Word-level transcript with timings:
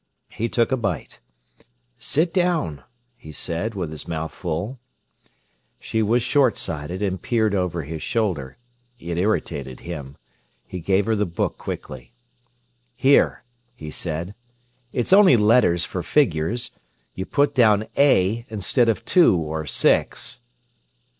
He 0.29 0.49
took 0.49 0.71
a 0.71 0.77
bite. 0.77 1.19
"Sit 1.99 2.33
down," 2.33 2.81
he 3.15 3.31
said, 3.31 3.75
with 3.75 3.91
his 3.91 4.07
mouth 4.07 4.31
full. 4.31 4.79
She 5.79 6.01
was 6.01 6.23
short 6.23 6.57
sighted, 6.57 7.03
and 7.03 7.21
peered 7.21 7.53
over 7.53 7.83
his 7.83 8.01
shoulder. 8.01 8.57
It 8.97 9.19
irritated 9.19 9.81
him. 9.81 10.17
He 10.65 10.79
gave 10.79 11.05
her 11.05 11.15
the 11.15 11.27
book 11.27 11.59
quickly. 11.59 12.15
"Here," 12.95 13.43
he 13.75 13.91
said. 13.91 14.33
"It's 14.91 15.13
only 15.13 15.37
letters 15.37 15.85
for 15.85 16.01
figures. 16.01 16.71
You 17.13 17.27
put 17.27 17.53
down 17.53 17.85
'a' 17.95 18.47
instead 18.49 18.89
of 18.89 19.05
'2' 19.05 19.37
or 19.37 19.65
'6'." 19.67 20.39